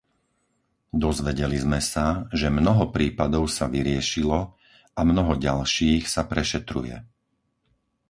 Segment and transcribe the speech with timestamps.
[1.03, 2.07] Dozvedeli sme sa,
[2.39, 4.39] že mnoho prípadov sa vyriešilo
[4.97, 6.95] a mnoho ďalších sa prešetruje.